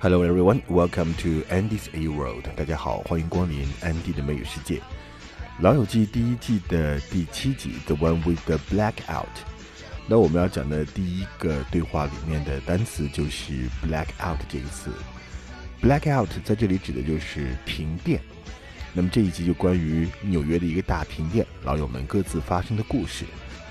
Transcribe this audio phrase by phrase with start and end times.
[0.00, 2.44] Hello everyone, welcome to Andy's A World。
[2.54, 4.76] 大家好，欢迎光临 Andy 的美语世界。
[5.58, 9.26] 《老友记》第一季的第七集，The One with the Blackout。
[10.06, 14.92] 那我们要讲的第一个对话里面的单词就是 blackout 这个词。
[15.82, 18.20] blackout 在这里指的就是停电。
[18.92, 23.24] 那么这一集就关于纽约的一个大停电，老友们各自发生的故事。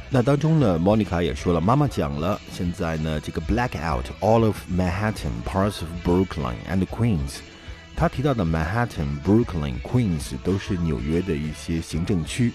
[0.10, 7.40] 那当中呢，Monica 也说了，妈妈讲了，现在呢，这个 blackout all of Manhattan, parts of Brooklyn and Queens。
[7.94, 12.54] 他提到的 Manhattan、Brooklyn、Queens 都是纽约的一些行政区。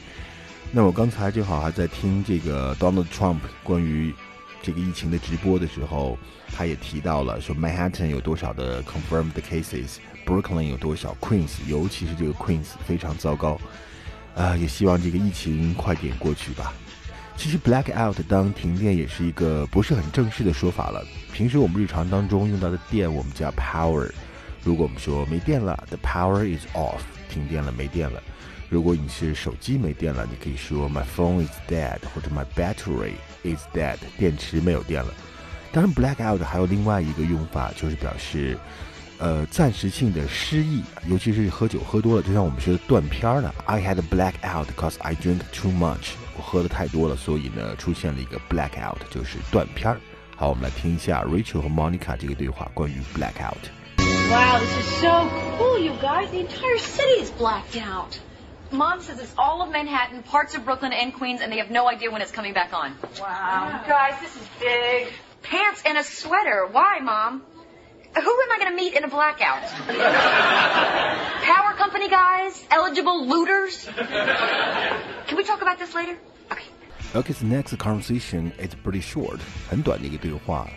[0.71, 4.15] 那我刚才正好还在听这个 Donald Trump 关于
[4.62, 6.17] 这个疫情的直播的时候，
[6.57, 13.61] 他也提到了说 Manhattan 有多少的 confirmed cases，Brooklyn 有多少，Queens 尤其是这个 Queens 非常糟糕。
[14.34, 16.73] 啊，也希望这个疫情快点过去吧。
[17.37, 21.05] 其实 blackout 当停电也是一个不是很正式的说法了。
[21.33, 24.09] 平时我们日常当中用到的电，我们叫 power。
[24.63, 28.23] 如果我们说没电了，the power is off，停电了，没电了。
[28.69, 35.12] 如果你是手机没电了，你可以说 my phone is dead，或者 my battery is dead，电池没有电了。
[35.73, 38.56] 当然，blackout 还有另外一个用法，就是表示。
[39.22, 43.53] 呃，暂时性的失忆，尤其是喝酒喝多了，就像我们说的断片了。
[43.66, 46.12] I had a blackout because I drink too much。
[46.38, 50.00] 我喝的太多了，所以呢，出现了一个 blackout，就是断片儿。
[50.36, 55.26] 好，我们来听一下 Rachel 和 Monica 这个对话，关于 blackout。Wow, this is so
[55.58, 56.30] cool, you guys.
[56.30, 58.20] The entire city is blacked out.
[58.70, 61.90] Mom says it's all of Manhattan, parts of Brooklyn and Queens, and they have no
[61.90, 62.92] idea when it's coming back on.
[63.20, 65.08] Wow, guys, this is big.
[65.42, 66.67] Pants and a sweater.
[66.70, 67.42] Why, Mom?
[68.16, 69.64] Who am I going to meet in a blackout?
[71.44, 72.66] Power company guys?
[72.72, 73.88] Eligible looters?
[75.28, 76.17] Can we talk about this later?
[76.52, 76.66] Okay.
[77.14, 80.67] Okay, the next conversation is pretty short，很短的一个对话，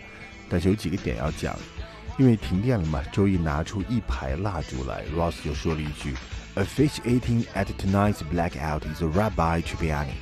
[0.51, 1.57] 但是有几个点要讲。
[2.19, 6.15] 因为停电了嘛，周一拿出一排蜡烛来，Ross 就说了一句：“
[6.57, 10.13] Officiating at tonight's blackout is Rabbi Tribbiani。”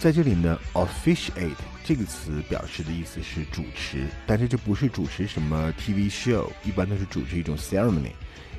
[0.00, 1.52] 在这里呢，officiate
[1.84, 8.12] 这个词表示的意思是主持，但是这不是主持什么 TV show，一般都是主持一种 ceremony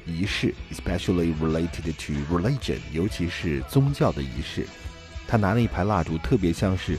[0.05, 4.67] 仪式，especially related to religion，尤其是宗教的仪式。
[5.27, 6.95] 他拿了一排蜡烛，特别像是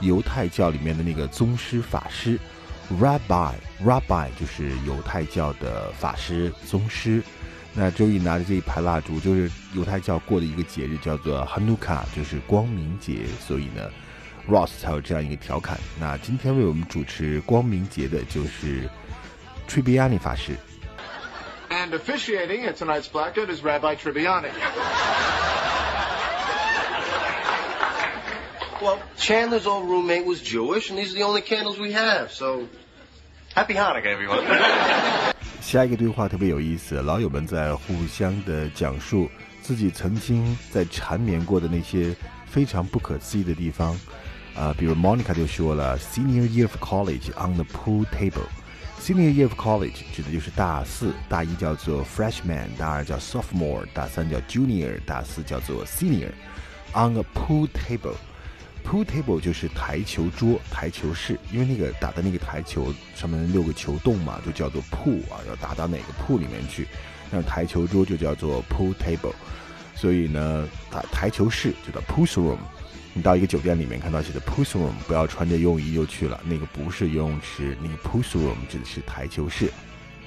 [0.00, 2.40] 犹太教里面的那个宗师法师
[2.98, 7.22] ，rabbi，rabbi 就是犹太教的法师宗师。
[7.73, 13.25] 那周易拿着这一排蜡烛，就是犹太教过的一个节日，叫做 Hanukkah，就是光明节。
[13.39, 13.91] 所以呢，
[14.49, 15.77] Ross 才有这样一个调侃。
[15.99, 18.89] 那今天为我们主持光明节的就是
[19.69, 20.57] Tribbiani 法师。
[21.69, 24.51] And officiating at tonight's blackout is Rabbi Tribbiani.
[28.81, 32.31] Well, Chandler's old roommate was Jewish, and these are the only candles we have.
[32.31, 32.67] So,
[33.53, 34.45] happy Hanukkah, everyone.
[35.62, 39.30] 下一个对话特别有意思，老友们在互相的讲述
[39.62, 42.14] 自己曾经在缠绵过的那些
[42.46, 43.98] 非常不可思议的地方，
[44.56, 48.48] 啊，比如 Monica 就说了，Senior year of college on the pool table。
[49.00, 56.32] Senior year of college 指的就是大四，大一叫做 freshman，大二叫 sophomore，大三叫 junior，大四叫做 senior。
[56.92, 58.16] On a pool table。
[58.84, 66.86] Pool table 就是台球桌、台球室，因为那个打的那个台球上面六个球洞嘛，就叫做 pool 啊，要打到哪个 pool 里面去。
[67.30, 69.32] 那台球桌就叫做 pool table，
[69.94, 72.58] 所以呢，台台球室就叫 pool room。
[73.14, 79.72] 你到一个酒店里面看到写的 pool room，不要穿着泳衣就去了，那个不是游泳池，那个 pool room 指的是台球室。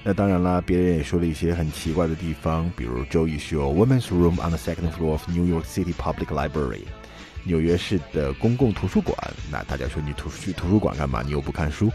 [0.03, 6.83] 那当然啦，别人也说了一些很奇怪的地方，比如周易说 women's room on the second floor of New York City Public Library。
[7.45, 9.16] 纽约市的公共图书馆，
[9.51, 11.22] 那大家说你图去图书馆干嘛？
[11.22, 11.91] 你又不看书。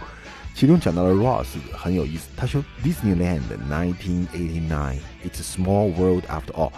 [0.54, 6.72] 其中讲到了 Ross 很有意思，他说 Disneyland 1989 It's a small world after all，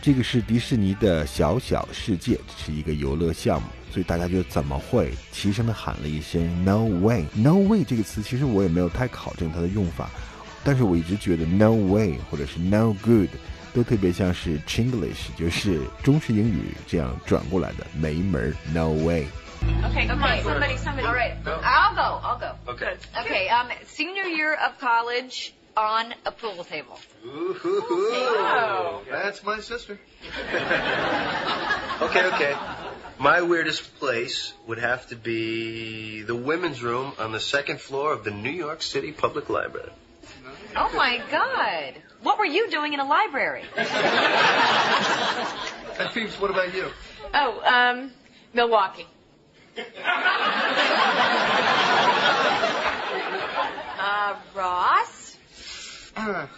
[0.00, 10.10] 这个是迪士尼的小小世界，是一个游乐项目，所以大家就怎么会齐声的喊了一声 No way，No way 这个词其实我也没有太考证它的用法，
[10.64, 13.28] 但是我一直觉得 No way 或者是 No good。
[13.73, 21.05] 都特别像是 Chinglish，就是中式英语这样转过来的，没门，No way。Okay, come on, somebody, somebody.
[21.05, 22.55] All right, I'll go, I'll go.
[22.71, 22.95] Okay.
[23.13, 26.97] Okay, um, senior year of college on a pool table.
[27.25, 29.01] Ooh, hoo, hoo.
[29.11, 29.99] That's my sister.
[32.01, 32.55] okay, okay.
[33.17, 38.23] My weirdest place would have to be the women's room on the second floor of
[38.23, 39.91] the New York City Public Library.
[40.76, 41.94] Oh my God.
[42.22, 43.64] What were you doing in a library?
[45.96, 46.88] And Phoebes, what about you?
[47.32, 48.10] Oh, um,
[48.52, 49.06] Milwaukee.
[54.06, 55.36] Uh, Ross?
[56.16, 56.50] Ah,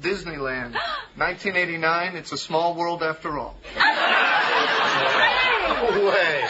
[0.00, 0.74] Disneyland.
[1.16, 2.16] 1989.
[2.16, 3.56] It's a small world after all.
[5.76, 6.45] No way.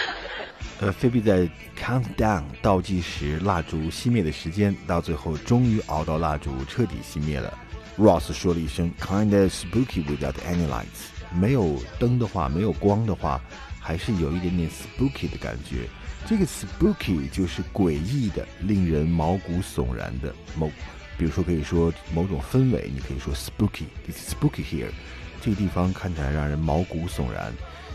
[0.79, 1.49] 呃，菲比在
[1.81, 7.53] countdown 倒计时蜡烛熄灭的时间，到最后终于熬到蜡烛彻底熄灭了。
[7.99, 13.41] Ross 说了一声 “kinda spooky without any lights”，没有灯的话，没有光的话，
[13.81, 15.89] 还是有一点点 spooky 的感觉。
[16.27, 20.71] 这个 spooky 就是诡异的、令人毛骨悚然的某，
[21.17, 24.91] 比如说可以说某种氛围，你可以说 spooky，it's spooky here，
[25.41, 27.51] 这个地方看起来让人毛骨悚然。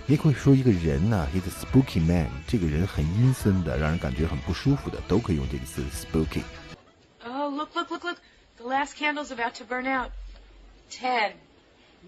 [0.06, 6.42] 也可以说一个人呢，he's a spooky man，这个人很阴森的，让人感觉很不舒服的，都可以用这个词 spooky。
[7.24, 8.18] Oh, look, look, look, look.
[8.58, 10.12] The last candle's about to burn out.
[10.90, 11.32] Ten,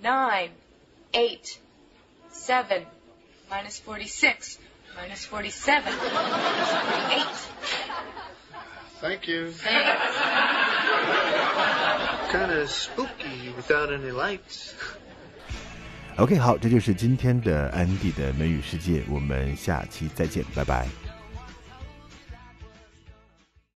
[0.03, 0.51] nine,
[1.13, 1.59] eight,
[2.31, 2.87] seven,
[3.51, 4.59] minus 46,
[4.97, 7.27] minus 47, minus 48.
[9.01, 9.51] Thank you.
[9.53, 10.17] Thanks.
[12.33, 14.75] Kind of spooky without any lights.
[16.18, 21.13] OK，好，这就是今天的安迪的美语世界，我们下期再见，拜拜。